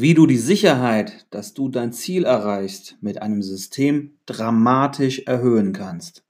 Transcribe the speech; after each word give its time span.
wie 0.00 0.14
du 0.14 0.26
die 0.26 0.38
Sicherheit, 0.38 1.26
dass 1.30 1.54
du 1.54 1.68
dein 1.68 1.92
Ziel 1.92 2.24
erreichst, 2.24 2.96
mit 3.00 3.20
einem 3.20 3.42
System 3.42 4.12
dramatisch 4.26 5.22
erhöhen 5.26 5.72
kannst. 5.72 6.22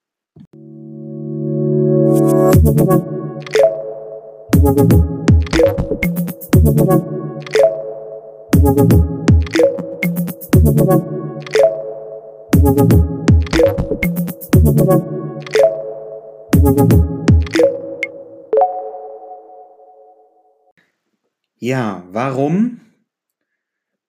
Ja, 21.58 22.04
warum 22.10 22.80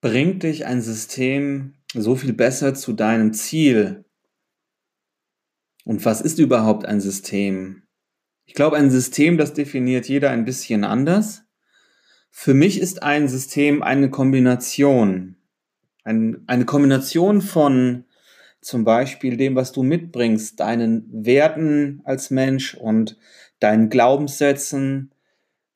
bringt 0.00 0.42
dich 0.42 0.66
ein 0.66 0.80
System 0.80 1.74
so 1.92 2.16
viel 2.16 2.32
besser 2.32 2.74
zu 2.74 2.92
deinem 2.92 3.32
Ziel? 3.32 4.04
Und 5.84 6.04
was 6.04 6.20
ist 6.20 6.38
überhaupt 6.38 6.86
ein 6.86 7.00
System? 7.00 7.82
Ich 8.44 8.54
glaube, 8.54 8.76
ein 8.76 8.90
System, 8.90 9.38
das 9.38 9.54
definiert 9.54 10.08
jeder 10.08 10.30
ein 10.30 10.44
bisschen 10.44 10.84
anders. 10.84 11.44
Für 12.30 12.54
mich 12.54 12.80
ist 12.80 13.02
ein 13.02 13.28
System 13.28 13.82
eine 13.82 14.10
Kombination. 14.10 15.36
Ein, 16.04 16.42
eine 16.46 16.64
Kombination 16.64 17.42
von 17.42 18.04
zum 18.60 18.84
Beispiel 18.84 19.36
dem, 19.36 19.54
was 19.54 19.72
du 19.72 19.82
mitbringst, 19.82 20.60
deinen 20.60 21.08
Werten 21.24 22.02
als 22.04 22.30
Mensch 22.30 22.74
und 22.74 23.18
deinen 23.58 23.88
Glaubenssätzen, 23.88 25.12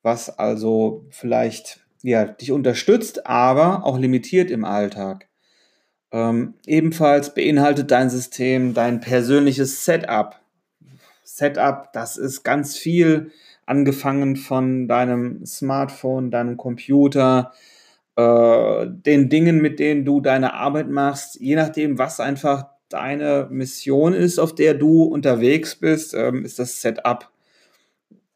was 0.02 0.30
also 0.30 1.06
vielleicht 1.10 1.83
ja, 2.04 2.26
dich 2.26 2.52
unterstützt, 2.52 3.26
aber 3.26 3.86
auch 3.86 3.98
limitiert 3.98 4.50
im 4.50 4.66
Alltag. 4.66 5.26
Ähm, 6.12 6.52
ebenfalls 6.66 7.32
beinhaltet 7.32 7.90
dein 7.90 8.10
System 8.10 8.74
dein 8.74 9.00
persönliches 9.00 9.86
Setup. 9.86 10.38
Setup, 11.24 11.92
das 11.94 12.18
ist 12.18 12.44
ganz 12.44 12.76
viel, 12.76 13.30
angefangen 13.64 14.36
von 14.36 14.86
deinem 14.86 15.46
Smartphone, 15.46 16.30
deinem 16.30 16.58
Computer, 16.58 17.52
äh, 18.16 18.86
den 18.86 19.30
Dingen, 19.30 19.62
mit 19.62 19.78
denen 19.78 20.04
du 20.04 20.20
deine 20.20 20.52
Arbeit 20.52 20.90
machst, 20.90 21.40
je 21.40 21.56
nachdem, 21.56 21.96
was 21.96 22.20
einfach 22.20 22.66
deine 22.90 23.48
Mission 23.50 24.12
ist, 24.12 24.38
auf 24.38 24.54
der 24.54 24.74
du 24.74 25.04
unterwegs 25.04 25.74
bist, 25.74 26.12
ähm, 26.12 26.44
ist 26.44 26.58
das 26.58 26.82
Setup 26.82 27.30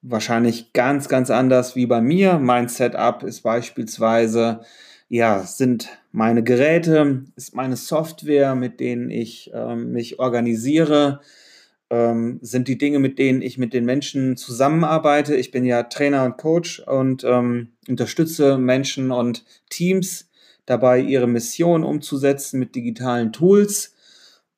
wahrscheinlich 0.02 0.72
ganz, 0.72 1.08
ganz 1.08 1.30
anders 1.30 1.76
wie 1.76 1.86
bei 1.86 2.00
mir. 2.00 2.38
Mein 2.38 2.68
Setup 2.68 3.22
ist 3.22 3.42
beispielsweise, 3.42 4.60
ja, 5.08 5.42
sind 5.42 5.88
meine 6.12 6.42
Geräte, 6.42 7.24
ist 7.36 7.54
meine 7.54 7.76
Software, 7.76 8.54
mit 8.54 8.80
denen 8.80 9.10
ich 9.10 9.50
ähm, 9.54 9.92
mich 9.92 10.18
organisiere, 10.18 11.20
ähm, 11.90 12.38
sind 12.42 12.68
die 12.68 12.78
Dinge, 12.78 12.98
mit 12.98 13.18
denen 13.18 13.40
ich 13.42 13.58
mit 13.58 13.72
den 13.72 13.84
Menschen 13.84 14.36
zusammenarbeite. 14.36 15.34
Ich 15.36 15.50
bin 15.50 15.64
ja 15.64 15.84
Trainer 15.84 16.24
und 16.24 16.36
Coach 16.36 16.80
und 16.80 17.24
ähm, 17.24 17.72
unterstütze 17.88 18.58
Menschen 18.58 19.10
und 19.10 19.44
Teams 19.70 20.30
dabei, 20.66 21.00
ihre 21.00 21.26
Mission 21.26 21.82
umzusetzen 21.82 22.58
mit 22.60 22.74
digitalen 22.74 23.32
Tools. 23.32 23.94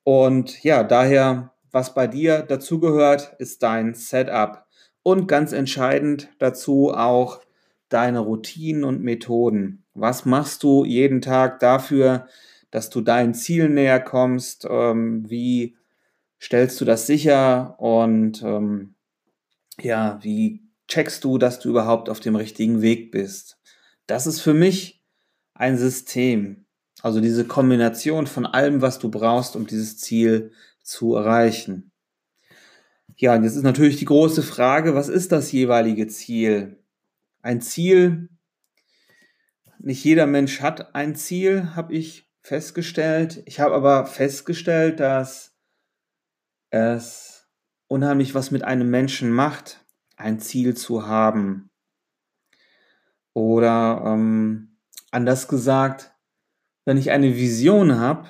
Und 0.03 0.61
ja, 0.63 0.83
daher, 0.83 1.53
was 1.71 1.93
bei 1.93 2.07
dir 2.07 2.41
dazugehört, 2.41 3.33
ist 3.39 3.63
dein 3.63 3.93
Setup. 3.93 4.65
Und 5.03 5.27
ganz 5.27 5.51
entscheidend 5.51 6.29
dazu 6.39 6.91
auch 6.91 7.41
deine 7.89 8.19
Routinen 8.19 8.83
und 8.83 9.01
Methoden. 9.01 9.83
Was 9.93 10.25
machst 10.25 10.63
du 10.63 10.85
jeden 10.85 11.21
Tag 11.21 11.59
dafür, 11.59 12.27
dass 12.69 12.89
du 12.89 13.01
deinen 13.01 13.33
Zielen 13.33 13.73
näher 13.73 13.99
kommst? 13.99 14.65
Ähm, 14.69 15.29
wie 15.29 15.75
stellst 16.41 16.79
du 16.79 16.85
das 16.85 17.07
sicher? 17.07 17.75
Und 17.79 18.41
ähm, 18.43 18.95
ja, 19.79 20.19
wie 20.21 20.63
checkst 20.87 21.23
du, 21.23 21.37
dass 21.37 21.59
du 21.59 21.69
überhaupt 21.69 22.09
auf 22.09 22.19
dem 22.19 22.35
richtigen 22.35 22.81
Weg 22.81 23.11
bist? 23.11 23.57
Das 24.07 24.27
ist 24.27 24.41
für 24.41 24.53
mich 24.53 25.03
ein 25.53 25.77
System. 25.77 26.65
Also 27.01 27.19
diese 27.19 27.45
Kombination 27.45 28.27
von 28.27 28.45
allem, 28.45 28.81
was 28.81 28.99
du 28.99 29.09
brauchst, 29.09 29.55
um 29.55 29.67
dieses 29.67 29.97
Ziel 29.97 30.51
zu 30.83 31.15
erreichen. 31.15 31.90
Ja, 33.21 33.35
und 33.35 33.43
jetzt 33.43 33.55
ist 33.55 33.61
natürlich 33.61 33.97
die 33.97 34.05
große 34.05 34.41
Frage, 34.41 34.95
was 34.95 35.07
ist 35.07 35.31
das 35.31 35.51
jeweilige 35.51 36.07
Ziel? 36.07 36.83
Ein 37.43 37.61
Ziel, 37.61 38.29
nicht 39.77 40.03
jeder 40.03 40.25
Mensch 40.25 40.59
hat 40.61 40.95
ein 40.95 41.13
Ziel, 41.15 41.75
habe 41.75 41.93
ich 41.93 42.27
festgestellt. 42.41 43.43
Ich 43.45 43.59
habe 43.59 43.75
aber 43.75 44.07
festgestellt, 44.07 44.99
dass 44.99 45.55
es 46.71 47.47
unheimlich 47.87 48.33
was 48.33 48.49
mit 48.49 48.63
einem 48.63 48.89
Menschen 48.89 49.29
macht, 49.29 49.85
ein 50.15 50.39
Ziel 50.39 50.75
zu 50.75 51.05
haben. 51.05 51.69
Oder 53.33 54.01
ähm, 54.03 54.79
anders 55.11 55.47
gesagt, 55.47 56.11
wenn 56.85 56.97
ich 56.97 57.11
eine 57.11 57.35
Vision 57.35 57.99
habe, 57.99 58.27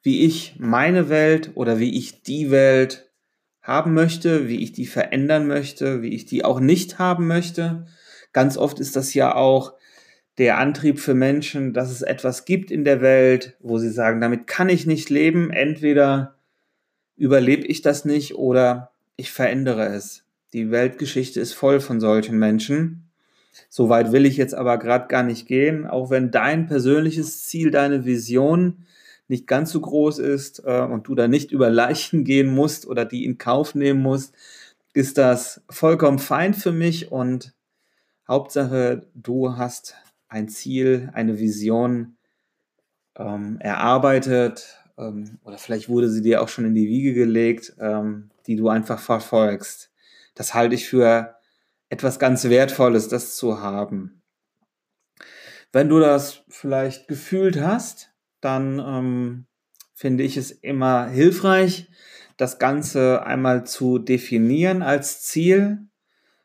wie 0.00 0.24
ich 0.24 0.56
meine 0.58 1.10
Welt 1.10 1.50
oder 1.56 1.78
wie 1.78 1.94
ich 1.94 2.22
die 2.22 2.50
Welt 2.50 3.11
haben 3.62 3.94
möchte, 3.94 4.48
wie 4.48 4.62
ich 4.62 4.72
die 4.72 4.86
verändern 4.86 5.46
möchte, 5.46 6.02
wie 6.02 6.14
ich 6.14 6.26
die 6.26 6.44
auch 6.44 6.60
nicht 6.60 6.98
haben 6.98 7.26
möchte. 7.26 7.86
Ganz 8.32 8.56
oft 8.56 8.80
ist 8.80 8.96
das 8.96 9.14
ja 9.14 9.34
auch 9.34 9.74
der 10.38 10.58
Antrieb 10.58 10.98
für 10.98 11.14
Menschen, 11.14 11.72
dass 11.72 11.90
es 11.90 12.02
etwas 12.02 12.44
gibt 12.44 12.70
in 12.70 12.84
der 12.84 13.00
Welt, 13.00 13.56
wo 13.60 13.78
sie 13.78 13.90
sagen, 13.90 14.20
damit 14.20 14.46
kann 14.46 14.68
ich 14.68 14.86
nicht 14.86 15.10
leben. 15.10 15.50
Entweder 15.50 16.36
überlebe 17.16 17.66
ich 17.66 17.82
das 17.82 18.04
nicht 18.04 18.34
oder 18.34 18.90
ich 19.16 19.30
verändere 19.30 19.86
es. 19.86 20.24
Die 20.52 20.70
Weltgeschichte 20.70 21.40
ist 21.40 21.52
voll 21.52 21.80
von 21.80 22.00
solchen 22.00 22.38
Menschen. 22.38 23.10
Soweit 23.68 24.12
will 24.12 24.26
ich 24.26 24.36
jetzt 24.36 24.54
aber 24.54 24.78
gerade 24.78 25.06
gar 25.08 25.22
nicht 25.22 25.46
gehen, 25.46 25.86
auch 25.86 26.10
wenn 26.10 26.30
dein 26.30 26.66
persönliches 26.66 27.44
Ziel, 27.44 27.70
deine 27.70 28.04
Vision 28.04 28.86
nicht 29.28 29.46
ganz 29.46 29.70
so 29.70 29.80
groß 29.80 30.18
ist 30.18 30.62
äh, 30.64 30.80
und 30.80 31.08
du 31.08 31.14
da 31.14 31.28
nicht 31.28 31.52
über 31.52 31.70
Leichen 31.70 32.24
gehen 32.24 32.54
musst 32.54 32.86
oder 32.86 33.04
die 33.04 33.24
in 33.24 33.38
Kauf 33.38 33.74
nehmen 33.74 34.02
musst, 34.02 34.34
ist 34.94 35.18
das 35.18 35.62
vollkommen 35.70 36.18
fein 36.18 36.54
für 36.54 36.72
mich 36.72 37.10
und 37.10 37.54
Hauptsache, 38.28 39.06
du 39.14 39.56
hast 39.56 39.96
ein 40.28 40.48
Ziel, 40.48 41.10
eine 41.12 41.38
Vision 41.38 42.16
ähm, 43.16 43.58
erarbeitet 43.60 44.78
ähm, 44.98 45.38
oder 45.44 45.58
vielleicht 45.58 45.88
wurde 45.88 46.08
sie 46.08 46.22
dir 46.22 46.42
auch 46.42 46.48
schon 46.48 46.64
in 46.64 46.74
die 46.74 46.88
Wiege 46.88 47.14
gelegt, 47.14 47.74
ähm, 47.78 48.30
die 48.46 48.56
du 48.56 48.68
einfach 48.68 48.98
verfolgst. 48.98 49.90
Das 50.34 50.54
halte 50.54 50.74
ich 50.74 50.88
für 50.88 51.36
etwas 51.88 52.18
ganz 52.18 52.44
Wertvolles, 52.44 53.08
das 53.08 53.36
zu 53.36 53.60
haben. 53.60 54.22
Wenn 55.72 55.88
du 55.88 56.00
das 56.00 56.42
vielleicht 56.48 57.08
gefühlt 57.08 57.60
hast, 57.60 58.11
dann 58.42 58.78
ähm, 58.78 59.46
finde 59.94 60.24
ich 60.24 60.36
es 60.36 60.50
immer 60.50 61.08
hilfreich, 61.08 61.88
das 62.36 62.58
Ganze 62.58 63.24
einmal 63.24 63.64
zu 63.64 63.98
definieren 63.98 64.82
als 64.82 65.22
Ziel, 65.22 65.86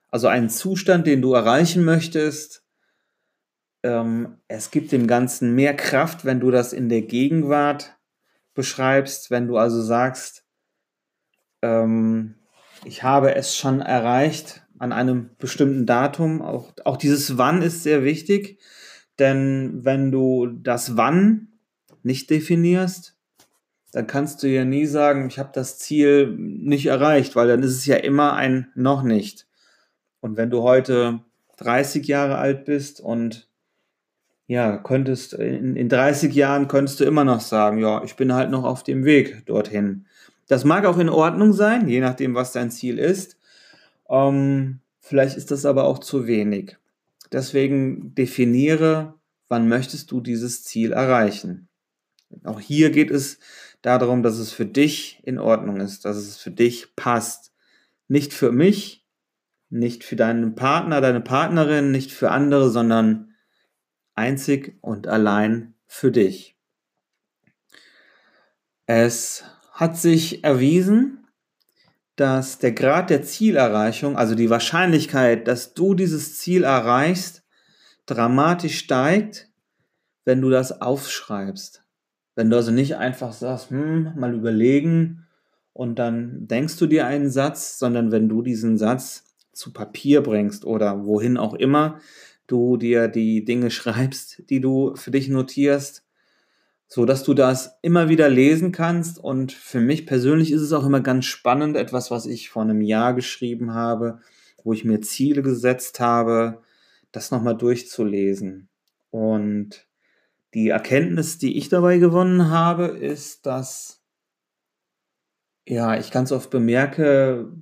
also 0.10 0.28
einen 0.28 0.50
Zustand, 0.50 1.08
den 1.08 1.22
du 1.22 1.34
erreichen 1.34 1.84
möchtest. 1.84 2.64
Ähm, 3.84 4.38
es 4.48 4.72
gibt 4.72 4.92
dem 4.92 5.08
Ganzen 5.08 5.56
mehr 5.56 5.76
Kraft, 5.76 6.24
wenn 6.24 6.40
du 6.40 6.52
das 6.52 6.72
in 6.72 6.88
der 6.88 7.02
Gegenwart 7.02 7.98
beschreibst, 8.54 9.32
wenn 9.32 9.48
du 9.48 9.58
also 9.58 9.82
sagst, 9.82 10.46
ähm, 11.62 12.36
ich 12.86 13.04
habe 13.04 13.36
es 13.36 13.56
schon 13.56 13.82
erreicht 13.82 14.64
an 14.80 14.92
einem 14.92 15.32
bestimmten 15.40 15.86
Datum. 15.86 16.42
Auch, 16.42 16.74
auch 16.86 16.98
dieses 16.98 17.38
Wann 17.38 17.62
ist 17.62 17.84
sehr 17.84 18.04
wichtig, 18.04 18.60
denn 19.20 19.84
wenn 19.84 20.12
du 20.12 20.48
das 20.48 20.96
Wann 20.96 21.57
nicht 22.08 22.32
definierst, 22.32 23.16
dann 23.92 24.08
kannst 24.08 24.42
du 24.42 24.48
ja 24.48 24.66
nie 24.66 24.86
sagen, 24.86 25.28
ich 25.28 25.40
habe 25.40 25.52
das 25.54 25.78
Ziel 25.78 26.28
nicht 26.38 26.88
erreicht, 26.88 27.36
weil 27.36 27.48
dann 27.48 27.64
ist 27.64 27.76
es 27.76 27.86
ja 27.86 27.98
immer 27.98 28.34
ein 28.34 28.72
noch 28.76 29.04
nicht. 29.04 29.48
Und 30.20 30.38
wenn 30.38 30.50
du 30.50 30.64
heute 30.64 31.20
30 31.58 32.08
Jahre 32.08 32.38
alt 32.38 32.66
bist 32.66 33.00
und 33.00 33.48
ja, 34.48 34.78
könntest 34.78 35.34
in, 35.34 35.76
in 35.76 35.90
30 35.90 36.34
Jahren 36.34 36.68
könntest 36.68 37.00
du 37.00 37.04
immer 37.04 37.24
noch 37.24 37.42
sagen, 37.42 37.80
ja, 37.80 38.04
ich 38.04 38.16
bin 38.16 38.34
halt 38.34 38.50
noch 38.50 38.64
auf 38.64 38.84
dem 38.84 39.04
Weg 39.04 39.46
dorthin. 39.46 40.06
Das 40.48 40.64
mag 40.64 40.86
auch 40.86 40.98
in 40.98 41.10
Ordnung 41.10 41.52
sein, 41.52 41.90
je 41.90 42.00
nachdem, 42.00 42.34
was 42.34 42.54
dein 42.54 42.72
Ziel 42.72 42.98
ist. 42.98 43.38
Ähm, 44.10 44.80
vielleicht 45.02 45.36
ist 45.36 45.52
das 45.52 45.66
aber 45.66 45.84
auch 45.84 46.00
zu 46.00 46.28
wenig. 46.28 46.78
Deswegen 47.32 48.16
definiere, 48.16 49.16
wann 49.50 49.68
möchtest 49.68 50.12
du 50.12 50.22
dieses 50.22 50.64
Ziel 50.64 50.94
erreichen. 50.94 51.67
Auch 52.44 52.60
hier 52.60 52.90
geht 52.92 53.12
es 53.12 53.40
darum, 53.82 54.24
dass 54.24 54.38
es 54.38 54.52
für 54.52 54.66
dich 54.66 55.22
in 55.24 55.40
Ordnung 55.40 55.80
ist, 55.80 56.06
dass 56.06 56.18
es 56.18 56.38
für 56.38 56.52
dich 56.52 56.96
passt. 56.96 57.54
Nicht 58.08 58.34
für 58.34 58.52
mich, 58.52 59.06
nicht 59.70 60.04
für 60.04 60.16
deinen 60.16 60.56
Partner, 60.56 61.02
deine 61.02 61.22
Partnerin, 61.22 61.92
nicht 61.92 62.12
für 62.12 62.32
andere, 62.32 62.70
sondern 62.70 63.34
einzig 64.16 64.78
und 64.82 65.08
allein 65.08 65.74
für 65.86 66.12
dich. 66.12 66.58
Es 68.86 69.44
hat 69.72 69.98
sich 69.98 70.44
erwiesen, 70.44 71.28
dass 72.16 72.58
der 72.58 72.72
Grad 72.72 73.10
der 73.10 73.22
Zielerreichung, 73.22 74.18
also 74.18 74.34
die 74.34 74.50
Wahrscheinlichkeit, 74.50 75.48
dass 75.48 75.74
du 75.74 75.94
dieses 75.94 76.38
Ziel 76.38 76.64
erreichst, 76.64 77.44
dramatisch 78.08 78.80
steigt, 78.80 79.50
wenn 80.26 80.42
du 80.42 80.50
das 80.50 80.82
aufschreibst. 80.82 81.84
Wenn 82.38 82.52
du 82.52 82.56
also 82.56 82.70
nicht 82.70 82.98
einfach 82.98 83.34
sagst, 83.34 83.72
hm, 83.72 84.12
mal 84.16 84.36
überlegen 84.36 85.26
und 85.74 85.98
dann 85.98 86.48
denkst 86.48 86.78
du 86.78 86.86
dir 86.86 87.08
einen 87.08 87.32
Satz, 87.32 87.80
sondern 87.80 88.12
wenn 88.12 88.30
du 88.30 88.44
diesen 88.44 88.78
Satz 88.78 89.24
zu 89.54 89.74
Papier 89.74 90.22
bringst 90.22 90.64
oder 90.64 91.04
wohin 91.04 91.38
auch 91.38 91.56
immer 91.56 92.00
du 92.46 92.78
dir 92.78 93.08
die 93.08 93.44
Dinge 93.44 93.72
schreibst, 93.72 94.44
die 94.52 94.62
du 94.62 94.96
für 94.96 95.10
dich 95.10 95.30
notierst, 95.30 96.06
so 96.88 97.06
dass 97.06 97.24
du 97.24 97.34
das 97.34 97.80
immer 97.82 98.08
wieder 98.08 98.30
lesen 98.30 98.72
kannst. 98.72 99.18
Und 99.18 99.52
für 99.52 99.80
mich 99.82 100.06
persönlich 100.06 100.52
ist 100.52 100.62
es 100.62 100.74
auch 100.74 100.86
immer 100.86 101.02
ganz 101.02 101.26
spannend, 101.26 101.76
etwas, 101.76 102.12
was 102.12 102.28
ich 102.28 102.52
vor 102.52 102.62
einem 102.62 102.82
Jahr 102.82 103.16
geschrieben 103.16 103.74
habe, 103.74 104.20
wo 104.64 104.74
ich 104.74 104.86
mir 104.86 105.02
Ziele 105.02 105.42
gesetzt 105.42 106.00
habe, 106.00 106.62
das 107.12 107.32
nochmal 107.32 107.58
durchzulesen. 107.58 108.70
Und 109.10 109.87
die 110.58 110.70
Erkenntnis, 110.70 111.38
die 111.38 111.56
ich 111.56 111.70
dabei 111.70 112.00
gewonnen 112.00 112.50
habe, 112.50 112.88
ist, 112.88 113.46
dass 113.46 114.04
ja, 115.68 116.00
ich 116.00 116.10
ganz 116.10 116.32
oft 116.32 116.50
bemerke, 116.50 117.54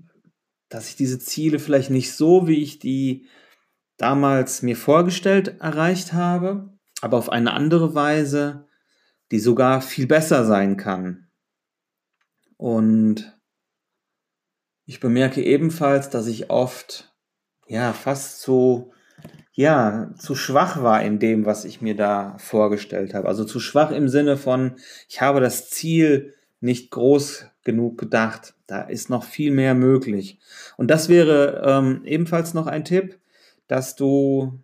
dass 0.69 0.87
ich 0.87 0.95
diese 0.95 1.19
Ziele 1.19 1.59
vielleicht 1.59 1.89
nicht 1.89 2.13
so, 2.13 2.47
wie 2.47 2.63
ich 2.63 2.79
die 2.79 3.27
damals 3.97 4.61
mir 4.61 4.77
vorgestellt 4.77 5.59
erreicht 5.59 6.13
habe, 6.13 6.73
aber 7.01 7.17
auf 7.17 7.27
eine 7.27 7.51
andere 7.51 7.95
Weise, 7.95 8.65
die 9.29 9.39
sogar 9.39 9.81
viel 9.81 10.07
besser 10.07 10.45
sein 10.45 10.77
kann. 10.77 11.27
Und 12.55 13.37
ich 14.85 15.01
bemerke 15.01 15.43
ebenfalls, 15.43 16.09
dass 16.09 16.27
ich 16.27 16.49
oft 16.49 17.13
ja 17.67 17.91
fast 17.91 18.41
so 18.41 18.93
ja 19.55 20.11
zu 20.17 20.35
schwach 20.35 20.83
war 20.83 21.01
in 21.01 21.19
dem, 21.19 21.45
was 21.45 21.65
ich 21.65 21.81
mir 21.81 21.95
da 21.95 22.35
vorgestellt 22.37 23.13
habe. 23.13 23.27
Also 23.27 23.45
zu 23.45 23.59
schwach 23.59 23.91
im 23.91 24.09
Sinne 24.09 24.37
von 24.37 24.75
ich 25.09 25.21
habe 25.21 25.39
das 25.39 25.69
Ziel 25.69 26.35
nicht 26.59 26.91
groß 26.91 27.47
genug 27.63 27.97
gedacht. 27.97 28.53
Da 28.67 28.81
ist 28.81 29.09
noch 29.09 29.23
viel 29.23 29.51
mehr 29.51 29.73
möglich. 29.73 30.39
Und 30.77 30.91
das 30.91 31.09
wäre 31.09 31.63
ähm, 31.65 32.01
ebenfalls 32.03 32.53
noch 32.53 32.67
ein 32.67 32.83
Tipp, 32.83 33.19
dass 33.67 33.95
du 33.95 34.59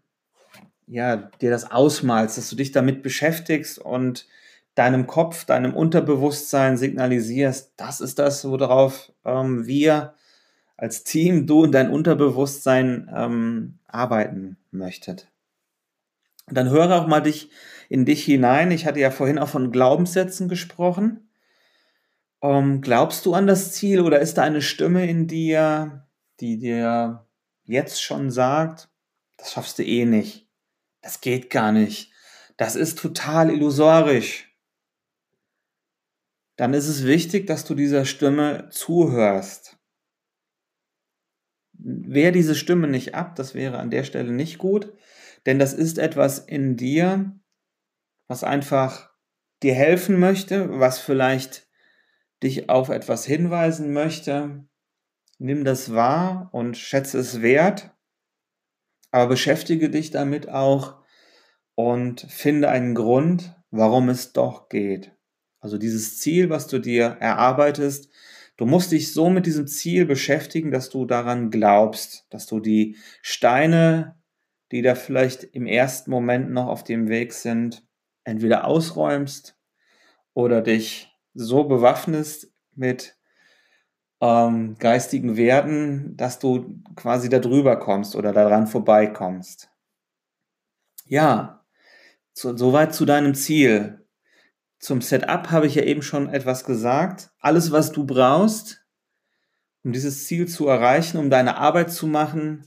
ja 0.87 1.15
dir 1.15 1.49
das 1.49 1.71
ausmalst, 1.71 2.37
dass 2.37 2.49
du 2.49 2.55
dich 2.55 2.71
damit 2.71 3.01
beschäftigst 3.01 3.79
und 3.79 4.27
deinem 4.75 5.07
Kopf, 5.07 5.45
deinem 5.45 5.73
Unterbewusstsein 5.73 6.77
signalisierst, 6.77 7.73
das 7.77 8.01
ist 8.01 8.19
das, 8.19 8.45
worauf 8.45 9.11
ähm, 9.25 9.65
wir 9.67 10.13
als 10.81 11.03
Team, 11.03 11.47
du 11.47 11.63
und 11.63 11.71
dein 11.71 11.91
Unterbewusstsein 11.91 13.09
ähm, 13.15 13.79
arbeiten 13.87 14.57
möchtet. 14.71 15.31
Und 16.47 16.57
dann 16.57 16.69
höre 16.69 16.91
auch 17.01 17.07
mal 17.07 17.21
dich 17.21 17.49
in 17.89 18.05
dich 18.05 18.23
hinein. 18.23 18.71
Ich 18.71 18.85
hatte 18.85 18.99
ja 18.99 19.11
vorhin 19.11 19.39
auch 19.39 19.49
von 19.49 19.71
Glaubenssätzen 19.71 20.49
gesprochen. 20.49 21.29
Ähm, 22.41 22.81
glaubst 22.81 23.25
du 23.25 23.33
an 23.33 23.47
das 23.47 23.73
Ziel 23.73 24.01
oder 24.01 24.19
ist 24.19 24.37
da 24.37 24.43
eine 24.43 24.61
Stimme 24.61 25.07
in 25.07 25.27
dir, 25.27 26.07
die 26.39 26.57
dir 26.57 27.27
jetzt 27.63 28.01
schon 28.01 28.31
sagt, 28.31 28.89
das 29.37 29.51
schaffst 29.53 29.77
du 29.79 29.83
eh 29.83 30.05
nicht. 30.05 30.47
Das 31.01 31.21
geht 31.21 31.49
gar 31.49 31.71
nicht. 31.71 32.11
Das 32.57 32.75
ist 32.75 32.97
total 32.97 33.51
illusorisch 33.51 34.51
dann 36.61 36.75
ist 36.75 36.87
es 36.87 37.07
wichtig, 37.07 37.47
dass 37.47 37.65
du 37.65 37.73
dieser 37.73 38.05
Stimme 38.05 38.69
zuhörst. 38.69 39.79
Wehr 41.83 42.31
diese 42.31 42.55
Stimme 42.55 42.87
nicht 42.87 43.15
ab, 43.15 43.35
das 43.35 43.55
wäre 43.55 43.79
an 43.79 43.89
der 43.89 44.03
Stelle 44.03 44.31
nicht 44.31 44.57
gut, 44.57 44.93
denn 45.45 45.57
das 45.57 45.73
ist 45.73 45.97
etwas 45.97 46.39
in 46.39 46.77
dir, 46.77 47.39
was 48.27 48.43
einfach 48.43 49.11
dir 49.63 49.73
helfen 49.73 50.19
möchte, 50.19 50.79
was 50.79 50.99
vielleicht 50.99 51.67
dich 52.43 52.69
auf 52.69 52.89
etwas 52.89 53.25
hinweisen 53.25 53.93
möchte. 53.93 54.65
Nimm 55.37 55.63
das 55.63 55.93
wahr 55.93 56.49
und 56.51 56.77
schätze 56.77 57.17
es 57.17 57.41
wert, 57.41 57.91
aber 59.11 59.27
beschäftige 59.27 59.89
dich 59.89 60.11
damit 60.11 60.49
auch 60.49 61.01
und 61.75 62.21
finde 62.29 62.69
einen 62.69 62.95
Grund, 62.95 63.55
warum 63.71 64.09
es 64.09 64.33
doch 64.33 64.69
geht. 64.69 65.15
Also 65.59 65.77
dieses 65.77 66.19
Ziel, 66.19 66.49
was 66.49 66.67
du 66.67 66.79
dir 66.79 67.17
erarbeitest, 67.19 68.09
du 68.61 68.67
musst 68.67 68.91
dich 68.91 69.11
so 69.11 69.31
mit 69.31 69.47
diesem 69.47 69.65
Ziel 69.65 70.05
beschäftigen, 70.05 70.69
dass 70.69 70.91
du 70.91 71.05
daran 71.05 71.49
glaubst, 71.49 72.27
dass 72.29 72.45
du 72.45 72.59
die 72.59 72.95
Steine, 73.23 74.21
die 74.71 74.83
da 74.83 74.93
vielleicht 74.93 75.43
im 75.43 75.65
ersten 75.65 76.11
Moment 76.11 76.51
noch 76.51 76.67
auf 76.67 76.83
dem 76.83 77.09
Weg 77.09 77.33
sind, 77.33 77.83
entweder 78.23 78.65
ausräumst 78.65 79.57
oder 80.35 80.61
dich 80.61 81.11
so 81.33 81.63
bewaffnest 81.63 82.53
mit 82.75 83.17
ähm, 84.21 84.75
geistigen 84.77 85.37
Werten, 85.37 86.15
dass 86.15 86.37
du 86.37 86.83
quasi 86.95 87.29
da 87.29 87.39
drüber 87.39 87.77
kommst 87.77 88.15
oder 88.15 88.31
daran 88.31 88.67
vorbeikommst. 88.67 89.71
Ja, 91.07 91.65
so, 92.31 92.55
soweit 92.55 92.93
zu 92.93 93.05
deinem 93.05 93.33
Ziel. 93.33 94.00
Zum 94.81 95.01
Setup 95.01 95.51
habe 95.51 95.67
ich 95.67 95.75
ja 95.75 95.83
eben 95.83 96.01
schon 96.01 96.27
etwas 96.27 96.65
gesagt. 96.65 97.29
Alles, 97.39 97.71
was 97.71 97.91
du 97.91 98.03
brauchst, 98.03 98.83
um 99.83 99.91
dieses 99.91 100.25
Ziel 100.25 100.47
zu 100.47 100.67
erreichen, 100.67 101.17
um 101.17 101.29
deine 101.29 101.57
Arbeit 101.57 101.91
zu 101.91 102.07
machen. 102.07 102.65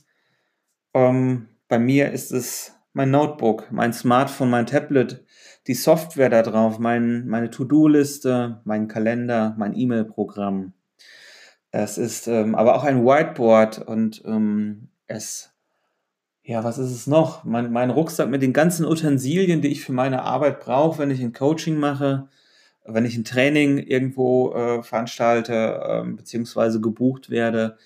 Ähm, 0.95 1.49
bei 1.67 1.81
mir 1.81 2.13
ist 2.13 2.31
es 2.31 2.73
mein 2.93 3.11
Notebook, 3.11 3.73
mein 3.73 3.93
Smartphone, 3.93 4.49
mein 4.49 4.67
Tablet, 4.67 5.25
die 5.67 5.75
Software 5.75 6.31
da 6.31 6.43
drauf, 6.43 6.79
mein, 6.79 7.27
meine 7.27 7.51
To-Do-Liste, 7.51 8.61
mein 8.65 8.87
Kalender, 8.87 9.57
mein 9.59 9.75
E-Mail-Programm. 9.75 10.73
Es 11.73 11.99
ist 11.99 12.29
ähm, 12.29 12.55
aber 12.55 12.77
auch 12.77 12.85
ein 12.85 13.05
Whiteboard 13.05 13.81
und 13.81 14.23
ähm, 14.25 14.91
es 15.09 15.54
ja, 16.45 16.63
was 16.63 16.77
ist 16.79 16.91
es 16.91 17.07
noch? 17.07 17.45
Mein, 17.45 17.73
mein 17.73 17.91
Rucksack 17.91 18.29
mit 18.29 18.43
den 18.43 18.53
ganzen 18.53 18.85
Utensilien, 18.85 19.63
die 19.63 19.69
ich 19.69 19.83
für 19.83 19.93
meine 19.93 20.23
Arbeit 20.23 20.61
brauche, 20.61 20.99
wenn 20.99 21.11
ich 21.11 21.21
ein 21.23 21.33
Coaching 21.33 21.77
mache, 21.79 22.29
wenn 22.85 23.07
ich 23.07 23.17
ein 23.17 23.25
Training 23.25 23.79
irgendwo 23.79 24.53
äh, 24.53 24.83
veranstalte, 24.83 25.55
äh, 25.55 26.11
beziehungsweise 26.13 26.83
gebucht 26.83 27.31
werde, 27.31 27.79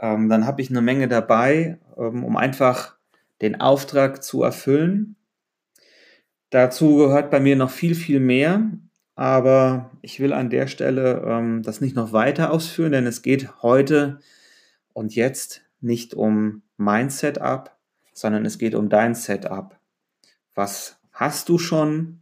ähm, 0.00 0.30
dann 0.30 0.46
habe 0.46 0.62
ich 0.62 0.70
eine 0.70 0.80
Menge 0.80 1.08
dabei, 1.08 1.78
ähm, 1.98 2.24
um 2.24 2.38
einfach 2.38 2.96
den 3.42 3.60
Auftrag 3.60 4.22
zu 4.22 4.42
erfüllen. 4.42 5.16
Dazu 6.48 6.96
gehört 6.96 7.30
bei 7.30 7.40
mir 7.40 7.56
noch 7.56 7.70
viel, 7.70 7.94
viel 7.94 8.20
mehr, 8.20 8.62
aber 9.14 9.90
ich 10.00 10.20
will 10.20 10.32
an 10.32 10.48
der 10.48 10.68
Stelle 10.68 11.22
ähm, 11.26 11.62
das 11.62 11.82
nicht 11.82 11.96
noch 11.96 12.12
weiter 12.12 12.50
ausführen, 12.50 12.92
denn 12.92 13.06
es 13.06 13.20
geht 13.20 13.62
heute 13.62 14.20
und 14.94 15.14
jetzt 15.14 15.62
nicht 15.80 16.14
um 16.14 16.62
mein 16.78 17.10
Setup, 17.10 17.73
sondern 18.14 18.46
es 18.46 18.58
geht 18.58 18.74
um 18.74 18.88
dein 18.88 19.14
Setup. 19.14 19.78
Was 20.54 21.00
hast 21.12 21.48
du 21.48 21.58
schon 21.58 22.20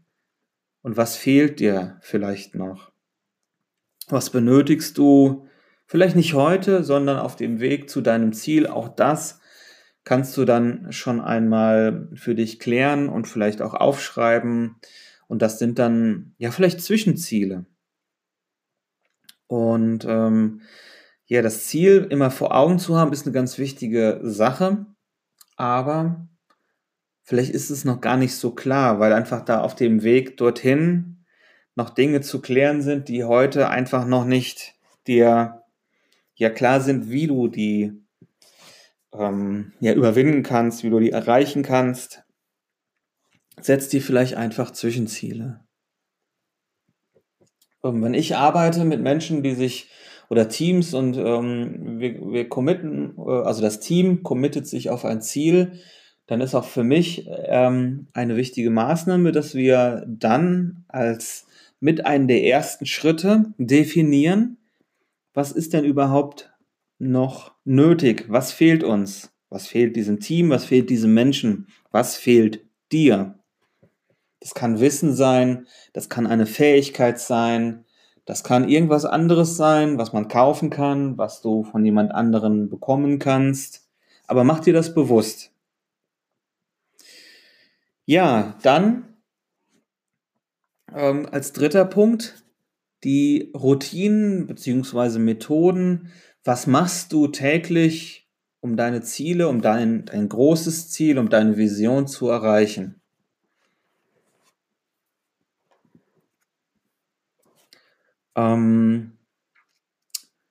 und 0.80 0.96
was 0.96 1.16
fehlt 1.16 1.60
dir 1.60 1.98
vielleicht 2.00 2.54
noch? 2.54 2.90
Was 4.08 4.30
benötigst 4.30 4.98
du 4.98 5.46
vielleicht 5.86 6.16
nicht 6.16 6.34
heute, 6.34 6.82
sondern 6.82 7.18
auf 7.18 7.36
dem 7.36 7.60
Weg 7.60 7.88
zu 7.88 8.00
deinem 8.00 8.32
Ziel? 8.32 8.66
Auch 8.66 8.88
das 8.88 9.40
kannst 10.04 10.36
du 10.36 10.44
dann 10.44 10.90
schon 10.92 11.20
einmal 11.20 12.08
für 12.14 12.34
dich 12.34 12.58
klären 12.58 13.08
und 13.08 13.28
vielleicht 13.28 13.62
auch 13.62 13.74
aufschreiben. 13.74 14.76
Und 15.28 15.42
das 15.42 15.58
sind 15.58 15.78
dann 15.78 16.34
ja 16.38 16.50
vielleicht 16.50 16.80
Zwischenziele. 16.80 17.66
Und 19.46 20.04
ähm, 20.06 20.62
ja, 21.26 21.42
das 21.42 21.66
Ziel 21.66 22.06
immer 22.10 22.30
vor 22.30 22.54
Augen 22.54 22.78
zu 22.78 22.96
haben, 22.96 23.12
ist 23.12 23.26
eine 23.26 23.32
ganz 23.32 23.58
wichtige 23.58 24.20
Sache 24.22 24.86
aber 25.62 26.26
vielleicht 27.22 27.52
ist 27.52 27.70
es 27.70 27.84
noch 27.84 28.00
gar 28.00 28.16
nicht 28.16 28.34
so 28.34 28.50
klar, 28.50 28.98
weil 28.98 29.12
einfach 29.12 29.44
da 29.44 29.60
auf 29.60 29.76
dem 29.76 30.02
Weg 30.02 30.36
dorthin 30.36 31.24
noch 31.76 31.90
Dinge 31.90 32.20
zu 32.20 32.40
klären 32.40 32.82
sind, 32.82 33.08
die 33.08 33.22
heute 33.22 33.68
einfach 33.68 34.04
noch 34.04 34.24
nicht 34.24 34.74
dir 35.06 35.62
ja 36.34 36.50
klar 36.50 36.80
sind, 36.80 37.10
wie 37.10 37.28
du 37.28 37.46
die 37.46 37.92
ähm, 39.12 39.72
ja 39.78 39.92
überwinden 39.92 40.42
kannst, 40.42 40.82
wie 40.82 40.90
du 40.90 40.98
die 40.98 41.12
erreichen 41.12 41.62
kannst. 41.62 42.24
Setz 43.60 43.88
dir 43.88 44.02
vielleicht 44.02 44.34
einfach 44.34 44.72
Zwischenziele. 44.72 45.60
Ähm, 47.84 48.02
wenn 48.02 48.14
ich 48.14 48.34
arbeite 48.34 48.84
mit 48.84 49.00
Menschen, 49.00 49.44
die 49.44 49.54
sich 49.54 49.90
oder 50.32 50.48
Teams 50.48 50.94
und 50.94 51.18
ähm, 51.18 52.00
wir, 52.00 52.18
wir 52.32 52.48
committen, 52.48 53.18
äh, 53.18 53.30
also 53.30 53.60
das 53.60 53.80
Team 53.80 54.22
committet 54.22 54.66
sich 54.66 54.88
auf 54.88 55.04
ein 55.04 55.20
Ziel, 55.20 55.72
dann 56.26 56.40
ist 56.40 56.54
auch 56.54 56.64
für 56.64 56.84
mich 56.84 57.28
ähm, 57.28 58.06
eine 58.14 58.34
wichtige 58.36 58.70
Maßnahme, 58.70 59.32
dass 59.32 59.54
wir 59.54 60.06
dann 60.08 60.86
als 60.88 61.46
mit 61.80 62.06
einem 62.06 62.28
der 62.28 62.44
ersten 62.44 62.86
Schritte 62.86 63.52
definieren, 63.58 64.56
was 65.34 65.52
ist 65.52 65.74
denn 65.74 65.84
überhaupt 65.84 66.50
noch 66.98 67.52
nötig? 67.64 68.24
Was 68.28 68.52
fehlt 68.52 68.84
uns? 68.84 69.34
Was 69.50 69.66
fehlt 69.66 69.96
diesem 69.96 70.18
Team? 70.18 70.48
Was 70.48 70.64
fehlt 70.64 70.88
diesem 70.88 71.12
Menschen? 71.12 71.66
Was 71.90 72.16
fehlt 72.16 72.64
dir? 72.90 73.38
Das 74.40 74.54
kann 74.54 74.80
Wissen 74.80 75.12
sein, 75.12 75.66
das 75.92 76.08
kann 76.08 76.26
eine 76.26 76.46
Fähigkeit 76.46 77.20
sein, 77.20 77.84
das 78.24 78.44
kann 78.44 78.68
irgendwas 78.68 79.04
anderes 79.04 79.56
sein, 79.56 79.98
was 79.98 80.12
man 80.12 80.28
kaufen 80.28 80.70
kann, 80.70 81.18
was 81.18 81.42
du 81.42 81.64
von 81.64 81.84
jemand 81.84 82.12
anderen 82.12 82.68
bekommen 82.68 83.18
kannst. 83.18 83.88
Aber 84.26 84.44
mach 84.44 84.60
dir 84.60 84.72
das 84.72 84.94
bewusst. 84.94 85.52
Ja, 88.04 88.58
dann 88.62 89.12
ähm, 90.94 91.26
als 91.30 91.52
dritter 91.52 91.84
Punkt 91.84 92.44
die 93.04 93.52
Routinen 93.56 94.46
bzw. 94.46 95.18
Methoden. 95.18 96.12
Was 96.44 96.66
machst 96.66 97.12
du 97.12 97.28
täglich, 97.28 98.30
um 98.60 98.76
deine 98.76 99.02
Ziele, 99.02 99.48
um 99.48 99.60
dein, 99.60 100.04
dein 100.04 100.28
großes 100.28 100.90
Ziel, 100.90 101.18
um 101.18 101.28
deine 101.28 101.56
Vision 101.56 102.06
zu 102.06 102.28
erreichen? 102.28 103.01
Ähm, 108.36 109.18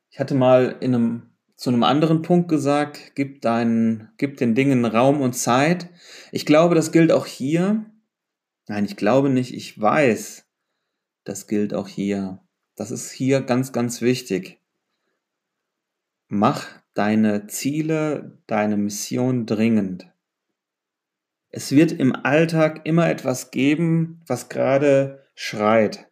ich 0.10 0.20
hatte 0.20 0.36
mal 0.36 0.78
in 0.82 0.94
einem, 0.94 1.30
zu 1.56 1.70
einem 1.70 1.84
anderen 1.84 2.22
Punkt 2.22 2.50
gesagt, 2.50 3.14
gib, 3.16 3.42
deinen, 3.42 4.10
gib 4.18 4.38
den 4.38 4.56
Dingen 4.56 4.86
Raum 4.86 5.22
und 5.22 5.34
Zeit. 5.34 5.90
Ich 6.32 6.46
glaube, 6.46 6.76
das 6.76 6.92
gilt 6.92 7.12
auch 7.12 7.26
hier. 7.26 7.86
Nein, 8.68 8.86
ich 8.86 8.98
glaube 8.98 9.30
nicht, 9.30 9.54
ich 9.54 9.80
weiß, 9.80 10.46
das 11.24 11.48
gilt 11.48 11.74
auch 11.74 11.88
hier. 11.88 12.44
Das 12.76 12.92
ist 12.92 13.12
hier 13.12 13.42
ganz, 13.42 13.72
ganz 13.72 14.02
wichtig. 14.02 14.60
Mach 16.28 16.68
deine 16.94 17.48
Ziele, 17.48 18.38
deine 18.48 18.78
Mission 18.78 19.46
dringend. 19.46 20.12
Es 21.50 21.72
wird 21.72 21.92
im 21.92 22.16
Alltag 22.16 22.82
immer 22.86 23.10
etwas 23.10 23.52
geben, 23.52 24.22
was 24.26 24.50
gerade 24.50 25.26
schreit 25.36 26.11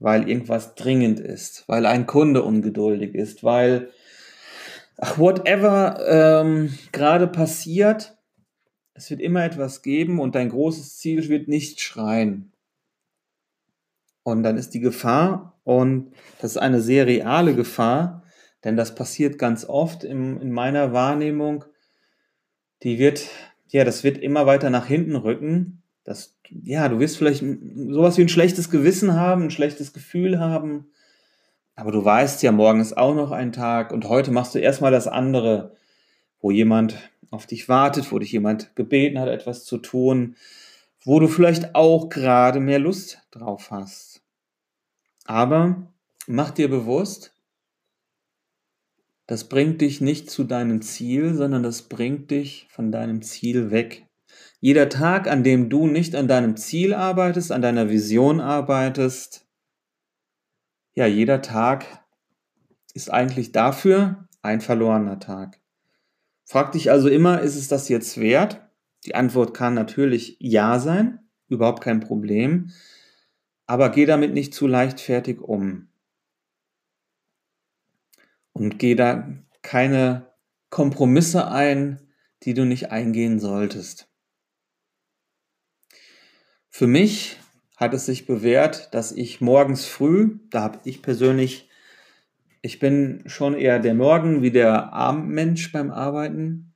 weil 0.00 0.28
irgendwas 0.28 0.74
dringend 0.74 1.20
ist, 1.20 1.64
weil 1.68 1.86
ein 1.86 2.06
Kunde 2.06 2.42
ungeduldig 2.42 3.14
ist, 3.14 3.44
weil 3.44 3.90
ach, 4.96 5.18
whatever 5.18 6.00
ähm, 6.08 6.76
gerade 6.90 7.28
passiert, 7.28 8.16
es 8.94 9.10
wird 9.10 9.20
immer 9.20 9.44
etwas 9.44 9.82
geben 9.82 10.18
und 10.18 10.34
dein 10.34 10.48
großes 10.48 10.96
Ziel 10.96 11.28
wird 11.28 11.48
nicht 11.48 11.80
schreien. 11.80 12.52
Und 14.22 14.42
dann 14.42 14.56
ist 14.56 14.74
die 14.74 14.80
Gefahr, 14.80 15.58
und 15.64 16.12
das 16.40 16.52
ist 16.52 16.56
eine 16.58 16.80
sehr 16.80 17.06
reale 17.06 17.54
Gefahr, 17.54 18.22
denn 18.64 18.76
das 18.76 18.94
passiert 18.94 19.38
ganz 19.38 19.64
oft 19.64 20.04
in, 20.04 20.40
in 20.40 20.50
meiner 20.50 20.92
Wahrnehmung, 20.92 21.64
die 22.82 22.98
wird, 22.98 23.28
ja, 23.68 23.84
das 23.84 24.04
wird 24.04 24.18
immer 24.18 24.46
weiter 24.46 24.70
nach 24.70 24.86
hinten 24.86 25.16
rücken, 25.16 25.79
dass, 26.10 26.34
ja, 26.64 26.88
du 26.88 26.98
wirst 26.98 27.16
vielleicht 27.16 27.38
sowas 27.38 28.18
wie 28.18 28.22
ein 28.22 28.28
schlechtes 28.28 28.68
Gewissen 28.68 29.14
haben, 29.14 29.44
ein 29.44 29.50
schlechtes 29.52 29.92
Gefühl 29.92 30.40
haben, 30.40 30.90
aber 31.76 31.92
du 31.92 32.04
weißt 32.04 32.42
ja, 32.42 32.50
morgen 32.50 32.80
ist 32.80 32.96
auch 32.96 33.14
noch 33.14 33.30
ein 33.30 33.52
Tag 33.52 33.92
und 33.92 34.08
heute 34.08 34.32
machst 34.32 34.56
du 34.56 34.58
erstmal 34.58 34.90
das 34.90 35.06
andere, 35.06 35.76
wo 36.40 36.50
jemand 36.50 36.96
auf 37.30 37.46
dich 37.46 37.68
wartet, 37.68 38.10
wo 38.10 38.18
dich 38.18 38.32
jemand 38.32 38.74
gebeten 38.74 39.20
hat, 39.20 39.28
etwas 39.28 39.64
zu 39.64 39.78
tun, 39.78 40.34
wo 41.04 41.20
du 41.20 41.28
vielleicht 41.28 41.76
auch 41.76 42.08
gerade 42.08 42.58
mehr 42.58 42.80
Lust 42.80 43.22
drauf 43.30 43.70
hast. 43.70 44.20
Aber 45.26 45.92
mach 46.26 46.50
dir 46.50 46.68
bewusst, 46.68 47.32
das 49.28 49.48
bringt 49.48 49.80
dich 49.80 50.00
nicht 50.00 50.28
zu 50.28 50.42
deinem 50.42 50.82
Ziel, 50.82 51.34
sondern 51.34 51.62
das 51.62 51.82
bringt 51.82 52.32
dich 52.32 52.66
von 52.68 52.90
deinem 52.90 53.22
Ziel 53.22 53.70
weg. 53.70 54.09
Jeder 54.60 54.90
Tag, 54.90 55.26
an 55.26 55.42
dem 55.42 55.70
du 55.70 55.86
nicht 55.86 56.14
an 56.14 56.28
deinem 56.28 56.56
Ziel 56.56 56.92
arbeitest, 56.92 57.50
an 57.50 57.62
deiner 57.62 57.88
Vision 57.88 58.40
arbeitest, 58.40 59.46
ja, 60.94 61.06
jeder 61.06 61.40
Tag 61.40 61.86
ist 62.92 63.10
eigentlich 63.10 63.52
dafür 63.52 64.28
ein 64.42 64.60
verlorener 64.60 65.18
Tag. 65.18 65.60
Frag 66.44 66.72
dich 66.72 66.90
also 66.90 67.08
immer, 67.08 67.40
ist 67.40 67.56
es 67.56 67.68
das 67.68 67.88
jetzt 67.88 68.20
wert? 68.20 68.60
Die 69.06 69.14
Antwort 69.14 69.54
kann 69.54 69.72
natürlich 69.72 70.36
ja 70.40 70.78
sein, 70.78 71.20
überhaupt 71.48 71.82
kein 71.82 72.00
Problem, 72.00 72.70
aber 73.66 73.88
geh 73.88 74.04
damit 74.04 74.34
nicht 74.34 74.52
zu 74.52 74.66
leichtfertig 74.66 75.40
um. 75.40 75.88
Und 78.52 78.78
geh 78.78 78.94
da 78.94 79.28
keine 79.62 80.34
Kompromisse 80.68 81.48
ein, 81.48 82.12
die 82.42 82.52
du 82.52 82.66
nicht 82.66 82.90
eingehen 82.90 83.38
solltest. 83.38 84.09
Für 86.70 86.86
mich 86.86 87.36
hat 87.76 87.94
es 87.94 88.06
sich 88.06 88.26
bewährt, 88.26 88.94
dass 88.94 89.10
ich 89.10 89.40
morgens 89.40 89.86
früh, 89.86 90.38
da 90.50 90.62
habe 90.62 90.78
ich 90.84 91.02
persönlich, 91.02 91.68
ich 92.62 92.78
bin 92.78 93.24
schon 93.26 93.54
eher 93.54 93.80
der 93.80 93.94
Morgen- 93.94 94.40
wie 94.42 94.52
der 94.52 94.92
Abendmensch 94.92 95.72
beim 95.72 95.90
Arbeiten, 95.90 96.74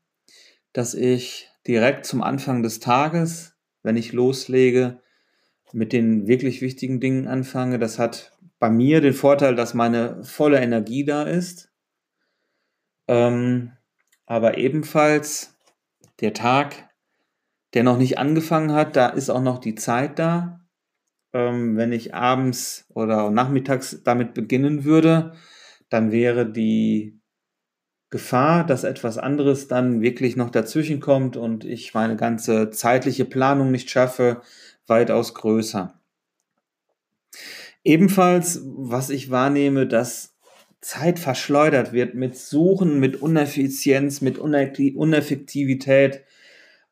dass 0.72 0.94
ich 0.94 1.48
direkt 1.66 2.06
zum 2.06 2.22
Anfang 2.22 2.62
des 2.62 2.80
Tages, 2.80 3.54
wenn 3.82 3.96
ich 3.96 4.12
loslege, 4.12 5.00
mit 5.72 5.92
den 5.92 6.26
wirklich 6.26 6.60
wichtigen 6.60 7.00
Dingen 7.00 7.28
anfange. 7.28 7.78
Das 7.78 7.98
hat 7.98 8.36
bei 8.58 8.70
mir 8.70 9.00
den 9.00 9.14
Vorteil, 9.14 9.54
dass 9.54 9.74
meine 9.74 10.24
volle 10.24 10.60
Energie 10.60 11.04
da 11.04 11.22
ist. 11.22 11.70
Ähm, 13.06 13.72
aber 14.26 14.58
ebenfalls 14.58 15.56
der 16.20 16.32
Tag 16.32 16.88
der 17.74 17.82
noch 17.82 17.98
nicht 17.98 18.18
angefangen 18.18 18.72
hat, 18.72 18.96
da 18.96 19.08
ist 19.08 19.30
auch 19.30 19.42
noch 19.42 19.58
die 19.58 19.74
Zeit 19.74 20.18
da. 20.18 20.60
Ähm, 21.32 21.76
wenn 21.76 21.92
ich 21.92 22.14
abends 22.14 22.86
oder 22.94 23.30
nachmittags 23.30 24.02
damit 24.04 24.34
beginnen 24.34 24.84
würde, 24.84 25.32
dann 25.90 26.12
wäre 26.12 26.50
die 26.50 27.20
Gefahr, 28.10 28.64
dass 28.64 28.84
etwas 28.84 29.18
anderes 29.18 29.66
dann 29.66 30.00
wirklich 30.00 30.36
noch 30.36 30.50
dazwischen 30.50 31.00
kommt 31.00 31.36
und 31.36 31.64
ich 31.64 31.94
meine 31.94 32.14
ganze 32.14 32.70
zeitliche 32.70 33.24
Planung 33.24 33.72
nicht 33.72 33.90
schaffe, 33.90 34.42
weitaus 34.86 35.34
größer. 35.34 36.00
Ebenfalls, 37.82 38.62
was 38.64 39.10
ich 39.10 39.30
wahrnehme, 39.30 39.88
dass 39.88 40.36
Zeit 40.80 41.18
verschleudert 41.18 41.92
wird 41.92 42.14
mit 42.14 42.36
Suchen, 42.36 43.00
mit 43.00 43.20
Uneffizienz, 43.20 44.20
mit 44.20 44.38
Uneffektivität. 44.38 46.22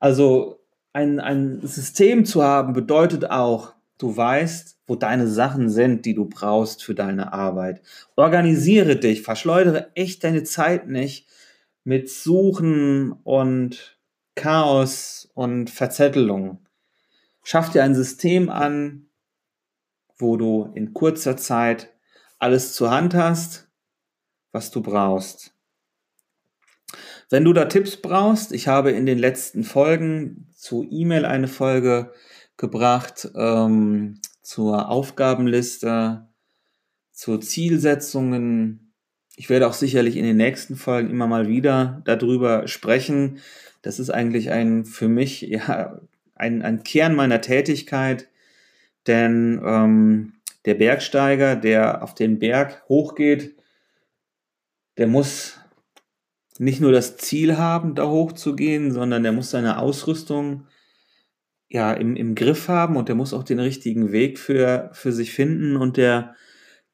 Also 0.00 0.61
ein, 0.92 1.20
ein 1.20 1.60
System 1.66 2.24
zu 2.24 2.42
haben 2.42 2.72
bedeutet 2.72 3.30
auch, 3.30 3.74
du 3.98 4.16
weißt, 4.16 4.78
wo 4.86 4.96
deine 4.96 5.28
Sachen 5.28 5.70
sind, 5.70 6.04
die 6.04 6.14
du 6.14 6.26
brauchst 6.26 6.82
für 6.84 6.94
deine 6.94 7.32
Arbeit. 7.32 7.82
Organisiere 8.16 8.96
dich, 8.96 9.22
verschleudere 9.22 9.94
echt 9.94 10.24
deine 10.24 10.42
Zeit 10.42 10.88
nicht 10.88 11.28
mit 11.84 12.10
Suchen 12.10 13.12
und 13.24 13.98
Chaos 14.34 15.30
und 15.34 15.70
Verzettelung. 15.70 16.58
Schaff 17.42 17.70
dir 17.70 17.82
ein 17.82 17.94
System 17.94 18.50
an, 18.50 19.06
wo 20.18 20.36
du 20.36 20.70
in 20.74 20.94
kurzer 20.94 21.36
Zeit 21.36 21.92
alles 22.38 22.74
zur 22.74 22.90
Hand 22.90 23.14
hast, 23.14 23.68
was 24.52 24.70
du 24.70 24.80
brauchst. 24.80 25.54
Wenn 27.32 27.46
du 27.46 27.54
da 27.54 27.64
Tipps 27.64 27.96
brauchst, 27.96 28.52
ich 28.52 28.68
habe 28.68 28.90
in 28.90 29.06
den 29.06 29.16
letzten 29.16 29.64
Folgen 29.64 30.48
zu 30.54 30.86
E-Mail 30.90 31.24
eine 31.24 31.48
Folge 31.48 32.12
gebracht, 32.58 33.26
ähm, 33.34 34.20
zur 34.42 34.90
Aufgabenliste, 34.90 36.28
zu 37.10 37.38
Zielsetzungen. 37.38 38.92
Ich 39.34 39.48
werde 39.48 39.66
auch 39.66 39.72
sicherlich 39.72 40.18
in 40.18 40.26
den 40.26 40.36
nächsten 40.36 40.76
Folgen 40.76 41.08
immer 41.08 41.26
mal 41.26 41.48
wieder 41.48 42.02
darüber 42.04 42.68
sprechen. 42.68 43.38
Das 43.80 43.98
ist 43.98 44.10
eigentlich 44.10 44.50
ein 44.50 44.84
für 44.84 45.08
mich 45.08 45.40
ja 45.40 46.02
ein, 46.34 46.60
ein 46.60 46.82
Kern 46.82 47.14
meiner 47.14 47.40
Tätigkeit, 47.40 48.28
denn 49.06 49.58
ähm, 49.64 50.34
der 50.66 50.74
Bergsteiger, 50.74 51.56
der 51.56 52.02
auf 52.02 52.14
den 52.14 52.38
Berg 52.38 52.86
hochgeht, 52.90 53.56
der 54.98 55.06
muss 55.06 55.61
nicht 56.62 56.80
nur 56.80 56.92
das 56.92 57.16
Ziel 57.16 57.58
haben, 57.58 57.94
da 57.94 58.08
hochzugehen, 58.08 58.92
sondern 58.92 59.24
der 59.24 59.32
muss 59.32 59.50
seine 59.50 59.78
Ausrüstung 59.78 60.66
ja 61.68 61.92
im, 61.92 62.14
im 62.14 62.34
Griff 62.34 62.68
haben 62.68 62.96
und 62.96 63.08
der 63.08 63.16
muss 63.16 63.34
auch 63.34 63.42
den 63.42 63.58
richtigen 63.58 64.12
Weg 64.12 64.38
für, 64.38 64.90
für 64.92 65.10
sich 65.10 65.32
finden 65.32 65.76
und 65.76 65.96
der, 65.96 66.36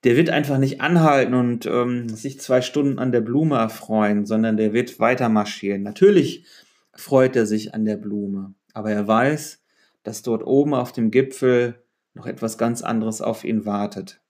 der 0.05 0.17
wird 0.17 0.31
einfach 0.31 0.57
nicht 0.57 0.81
anhalten 0.81 1.35
und 1.35 1.67
ähm, 1.67 2.09
sich 2.09 2.41
zwei 2.41 2.63
Stunden 2.63 2.99
an 2.99 3.13
der 3.13 3.21
Blume 3.21 3.57
erfreuen, 3.57 4.25
sondern 4.25 4.57
der 4.57 4.73
wird 4.73 5.01
weiter 5.01 5.29
marschieren. 5.29 5.83
Natürlich 5.83 6.47
freut 6.95 7.37
er 7.37 7.45
sich 7.45 7.75
an 7.75 7.85
der 7.85 7.97
Blume. 7.97 8.55
Aber 8.73 8.91
er 8.91 9.07
weiß, 9.07 9.63
dass 10.03 10.23
dort 10.23 10.47
oben 10.47 10.73
auf 10.73 10.93
dem 10.93 11.11
Gipfel 11.11 11.83
noch 12.15 12.27
etwas 12.27 12.57
ganz 12.57 12.83
anderes 12.83 13.21
auf 13.21 13.45
ihn 13.45 13.67
wartet. 13.67 14.23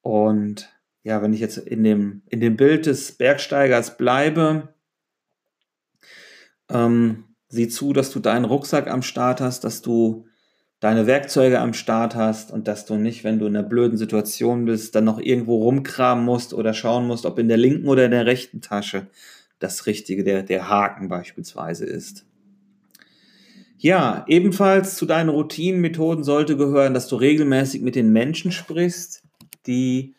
Und 0.00 0.68
ja, 1.08 1.22
wenn 1.22 1.32
ich 1.32 1.40
jetzt 1.40 1.56
in 1.56 1.84
dem, 1.84 2.20
in 2.28 2.40
dem 2.40 2.58
Bild 2.58 2.84
des 2.84 3.12
Bergsteigers 3.12 3.96
bleibe, 3.96 4.74
ähm, 6.70 7.24
sieh 7.48 7.68
zu, 7.68 7.94
dass 7.94 8.10
du 8.10 8.20
deinen 8.20 8.44
Rucksack 8.44 8.88
am 8.88 9.00
Start 9.00 9.40
hast, 9.40 9.64
dass 9.64 9.80
du 9.80 10.26
deine 10.80 11.06
Werkzeuge 11.06 11.60
am 11.60 11.72
Start 11.72 12.14
hast 12.14 12.50
und 12.52 12.68
dass 12.68 12.84
du 12.84 12.96
nicht, 12.96 13.24
wenn 13.24 13.38
du 13.38 13.46
in 13.46 13.56
einer 13.56 13.66
blöden 13.66 13.96
Situation 13.96 14.66
bist, 14.66 14.94
dann 14.94 15.04
noch 15.04 15.18
irgendwo 15.18 15.56
rumkramen 15.62 16.26
musst 16.26 16.52
oder 16.52 16.74
schauen 16.74 17.06
musst, 17.06 17.24
ob 17.24 17.38
in 17.38 17.48
der 17.48 17.56
linken 17.56 17.88
oder 17.88 18.04
in 18.04 18.10
der 18.10 18.26
rechten 18.26 18.60
Tasche 18.60 19.06
das 19.60 19.86
Richtige, 19.86 20.24
der, 20.24 20.42
der 20.42 20.68
Haken 20.68 21.08
beispielsweise 21.08 21.86
ist. 21.86 22.26
Ja, 23.78 24.26
ebenfalls 24.28 24.96
zu 24.96 25.06
deinen 25.06 25.30
Routinenmethoden 25.30 26.22
sollte 26.22 26.58
gehören, 26.58 26.92
dass 26.92 27.08
du 27.08 27.16
regelmäßig 27.16 27.80
mit 27.80 27.94
den 27.94 28.12
Menschen 28.12 28.52
sprichst, 28.52 29.22
die 29.66 30.14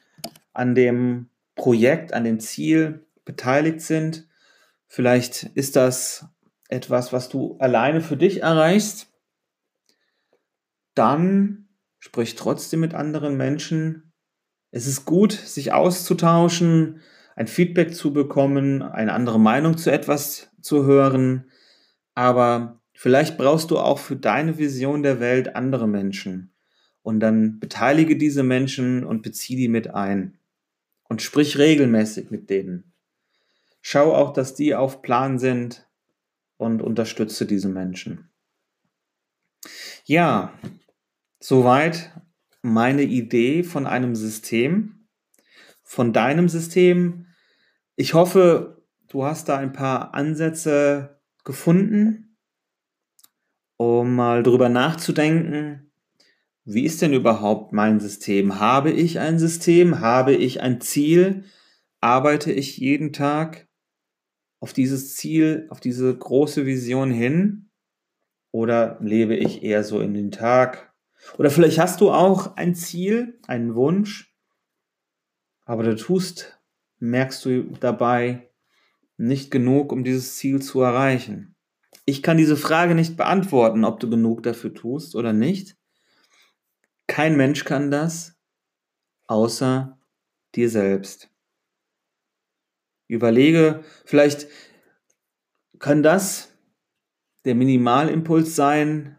an 0.59 0.75
dem 0.75 1.29
Projekt, 1.55 2.13
an 2.13 2.25
dem 2.25 2.39
Ziel 2.39 3.05
beteiligt 3.23 3.81
sind. 3.81 4.27
Vielleicht 4.87 5.43
ist 5.55 5.77
das 5.77 6.25
etwas, 6.67 7.13
was 7.13 7.29
du 7.29 7.57
alleine 7.59 8.01
für 8.01 8.17
dich 8.17 8.43
erreichst. 8.43 9.07
Dann 10.95 11.69
sprich 11.97 12.35
trotzdem 12.35 12.81
mit 12.81 12.93
anderen 12.93 13.37
Menschen. 13.37 14.11
Es 14.71 14.85
ist 14.85 15.05
gut, 15.05 15.31
sich 15.31 15.71
auszutauschen, 15.71 17.01
ein 17.35 17.47
Feedback 17.47 17.95
zu 17.95 18.11
bekommen, 18.11 18.81
eine 18.81 19.13
andere 19.13 19.39
Meinung 19.39 19.77
zu 19.77 19.91
etwas 19.91 20.51
zu 20.61 20.83
hören. 20.83 21.49
Aber 22.15 22.81
vielleicht 22.93 23.37
brauchst 23.37 23.71
du 23.71 23.79
auch 23.79 23.99
für 23.99 24.17
deine 24.17 24.57
Vision 24.57 25.03
der 25.03 25.21
Welt 25.21 25.55
andere 25.55 25.87
Menschen. 25.87 26.53
Und 27.01 27.21
dann 27.21 27.59
beteilige 27.59 28.17
diese 28.17 28.43
Menschen 28.43 29.05
und 29.05 29.21
beziehe 29.21 29.57
die 29.57 29.69
mit 29.69 29.93
ein 29.93 30.38
und 31.09 31.21
sprich 31.21 31.57
regelmäßig 31.57 32.31
mit 32.31 32.49
denen. 32.49 32.93
Schau 33.81 34.15
auch, 34.15 34.31
dass 34.31 34.55
die 34.55 34.75
auf 34.75 35.01
Plan 35.01 35.39
sind 35.39 35.87
und 36.57 36.81
unterstütze 36.81 37.45
diese 37.45 37.69
Menschen. 37.69 38.29
Ja, 40.05 40.53
soweit 41.39 42.11
meine 42.61 43.03
Idee 43.03 43.63
von 43.63 43.85
einem 43.87 44.15
System, 44.15 45.07
von 45.83 46.13
deinem 46.13 46.49
System. 46.49 47.27
Ich 47.95 48.13
hoffe, 48.13 48.85
du 49.07 49.25
hast 49.25 49.49
da 49.49 49.57
ein 49.57 49.73
paar 49.73 50.13
Ansätze 50.13 51.21
gefunden, 51.43 52.37
um 53.77 54.15
mal 54.15 54.43
drüber 54.43 54.69
nachzudenken, 54.69 55.88
wie 56.71 56.85
ist 56.85 57.01
denn 57.01 57.13
überhaupt 57.13 57.73
mein 57.73 57.99
System? 57.99 58.59
Habe 58.59 58.91
ich 58.91 59.17
ein 59.17 59.39
System? 59.39 60.01
Habe 60.01 60.35
ich 60.35 60.61
ein 60.61 60.81
Ziel? 60.81 61.45
Arbeite 61.99 62.51
ich 62.51 62.77
jeden 62.77 63.11
Tag 63.11 63.67
auf 64.59 64.71
dieses 64.73 65.15
Ziel, 65.15 65.65
auf 65.71 65.79
diese 65.79 66.15
große 66.15 66.67
Vision 66.67 67.09
hin? 67.09 67.71
Oder 68.51 68.99
lebe 69.01 69.35
ich 69.35 69.63
eher 69.63 69.83
so 69.83 69.99
in 69.99 70.13
den 70.13 70.29
Tag? 70.29 70.93
Oder 71.39 71.49
vielleicht 71.49 71.79
hast 71.79 72.01
du 72.01 72.11
auch 72.11 72.55
ein 72.55 72.75
Ziel, 72.75 73.39
einen 73.47 73.73
Wunsch, 73.73 74.31
aber 75.65 75.81
du 75.81 75.95
tust, 75.95 76.59
merkst 76.99 77.45
du 77.45 77.63
dabei 77.79 78.51
nicht 79.17 79.49
genug, 79.49 79.91
um 79.91 80.03
dieses 80.03 80.35
Ziel 80.35 80.61
zu 80.61 80.81
erreichen. 80.81 81.55
Ich 82.05 82.21
kann 82.21 82.37
diese 82.37 82.57
Frage 82.57 82.93
nicht 82.93 83.17
beantworten, 83.17 83.85
ob 83.85 83.99
du 83.99 84.07
genug 84.07 84.43
dafür 84.43 84.71
tust 84.71 85.15
oder 85.15 85.33
nicht. 85.33 85.78
Kein 87.09 87.35
Mensch 87.35 87.65
kann 87.65 87.89
das, 87.89 88.39
außer 89.25 89.99
dir 90.53 90.69
selbst. 90.69 91.31
Überlege, 93.07 93.83
vielleicht 94.05 94.47
kann 95.79 96.03
das 96.03 96.55
der 97.45 97.55
Minimalimpuls 97.55 98.55
sein, 98.55 99.17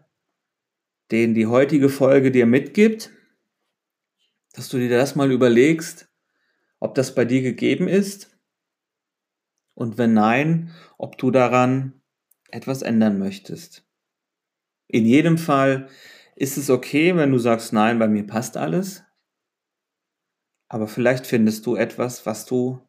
den 1.11 1.33
die 1.33 1.47
heutige 1.47 1.89
Folge 1.89 2.31
dir 2.31 2.45
mitgibt, 2.45 3.11
dass 4.53 4.69
du 4.69 4.77
dir 4.77 4.89
das 4.89 5.15
mal 5.15 5.29
überlegst, 5.29 6.09
ob 6.79 6.95
das 6.95 7.13
bei 7.13 7.25
dir 7.25 7.41
gegeben 7.41 7.89
ist 7.89 8.39
und 9.73 9.97
wenn 9.97 10.13
nein, 10.13 10.73
ob 10.97 11.17
du 11.17 11.29
daran 11.29 12.01
etwas 12.51 12.83
ändern 12.83 13.19
möchtest. 13.19 13.85
In 14.87 15.05
jedem 15.05 15.37
Fall 15.37 15.89
ist 16.35 16.57
es 16.57 16.69
okay, 16.69 17.15
wenn 17.15 17.31
du 17.31 17.37
sagst, 17.37 17.73
nein, 17.73 17.99
bei 17.99 18.07
mir 18.07 18.25
passt 18.25 18.57
alles. 18.57 19.03
Aber 20.67 20.87
vielleicht 20.87 21.27
findest 21.27 21.65
du 21.65 21.75
etwas, 21.75 22.25
was 22.25 22.45
du 22.45 22.79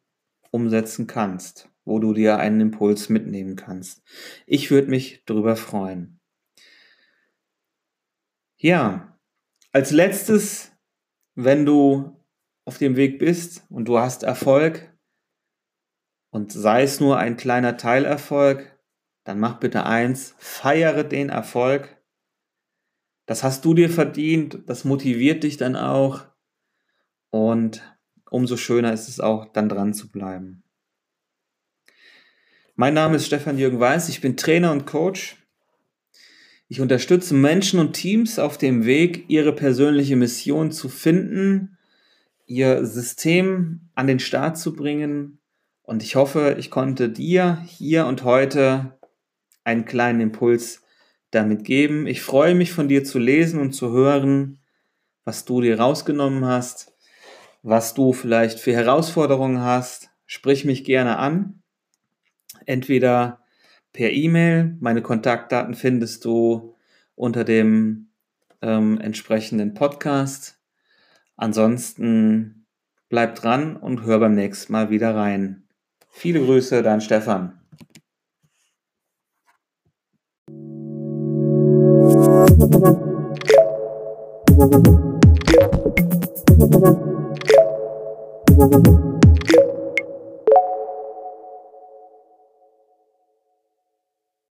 umsetzen 0.51 1.07
kannst, 1.07 1.69
wo 1.83 1.99
du 1.99 2.13
dir 2.13 2.37
einen 2.37 2.61
Impuls 2.61 3.09
mitnehmen 3.09 3.55
kannst. 3.55 4.03
Ich 4.45 4.71
würde 4.71 4.89
mich 4.89 5.23
darüber 5.25 5.55
freuen. 5.55 6.19
Ja, 8.57 9.19
als 9.73 9.91
letztes, 9.91 10.71
wenn 11.35 11.65
du 11.65 12.15
auf 12.65 12.77
dem 12.77 12.95
Weg 12.95 13.19
bist 13.19 13.65
und 13.69 13.85
du 13.85 13.99
hast 13.99 14.23
Erfolg 14.23 14.95
und 16.31 16.53
sei 16.53 16.83
es 16.83 16.99
nur 16.99 17.17
ein 17.17 17.35
kleiner 17.35 17.75
Teilerfolg, 17.75 18.79
dann 19.25 19.39
mach 19.39 19.59
bitte 19.59 19.85
eins, 19.85 20.35
feiere 20.37 21.03
den 21.03 21.29
Erfolg 21.29 22.01
das 23.25 23.43
hast 23.43 23.63
du 23.65 23.73
dir 23.73 23.89
verdient, 23.89 24.59
das 24.67 24.83
motiviert 24.83 25.43
dich 25.43 25.57
dann 25.57 25.75
auch 25.75 26.25
und 27.29 27.81
umso 28.29 28.57
schöner 28.57 28.93
ist 28.93 29.07
es 29.07 29.19
auch, 29.19 29.51
dann 29.53 29.69
dran 29.69 29.93
zu 29.93 30.11
bleiben. 30.11 30.63
Mein 32.75 32.95
Name 32.95 33.17
ist 33.17 33.27
Stefan 33.27 33.57
Jürgen 33.57 33.79
Weiß, 33.79 34.09
ich 34.09 34.19
bin 34.19 34.35
Trainer 34.35 34.71
und 34.71 34.85
Coach. 34.85 35.37
Ich 36.67 36.81
unterstütze 36.81 37.35
Menschen 37.35 37.79
und 37.79 37.93
Teams 37.93 38.39
auf 38.39 38.57
dem 38.57 38.85
Weg, 38.85 39.25
ihre 39.27 39.53
persönliche 39.53 40.15
Mission 40.15 40.71
zu 40.71 40.89
finden, 40.89 41.77
ihr 42.47 42.85
System 42.85 43.89
an 43.93 44.07
den 44.07 44.19
Start 44.19 44.57
zu 44.57 44.75
bringen. 44.75 45.39
Und 45.83 46.01
ich 46.01 46.15
hoffe, 46.15 46.55
ich 46.57 46.71
konnte 46.71 47.09
dir 47.09 47.61
hier 47.67 48.07
und 48.07 48.23
heute 48.23 48.97
einen 49.63 49.85
kleinen 49.85 50.21
Impuls 50.21 50.82
damit 51.33 51.63
geben. 51.63 52.07
Ich 52.07 52.21
freue 52.21 52.55
mich 52.55 52.71
von 52.71 52.87
dir 52.87 53.03
zu 53.03 53.19
lesen 53.19 53.59
und 53.59 53.73
zu 53.73 53.91
hören, 53.91 54.59
was 55.25 55.45
du 55.45 55.61
dir 55.61 55.79
rausgenommen 55.79 56.45
hast, 56.45 56.93
was 57.61 57.93
du 57.93 58.13
vielleicht 58.13 58.59
für 58.59 58.73
Herausforderungen 58.73 59.61
hast. 59.61 60.09
Sprich 60.25 60.65
mich 60.65 60.83
gerne 60.83 61.17
an. 61.17 61.61
Entweder 62.65 63.41
per 63.91 64.11
E-Mail, 64.11 64.75
meine 64.79 65.01
Kontaktdaten 65.01 65.75
findest 65.75 66.25
du 66.25 66.75
unter 67.15 67.43
dem 67.43 68.09
ähm, 68.61 68.99
entsprechenden 68.99 69.73
Podcast. 69.73 70.59
Ansonsten 71.35 72.65
bleib 73.09 73.35
dran 73.35 73.75
und 73.75 74.03
hör 74.03 74.19
beim 74.19 74.33
nächsten 74.33 74.71
Mal 74.73 74.89
wieder 74.89 75.15
rein. 75.15 75.63
Viele 76.09 76.39
Grüße, 76.39 76.83
dein 76.83 77.01
Stefan. 77.01 77.62
Thank 82.45 82.73
you. 88.87 89.02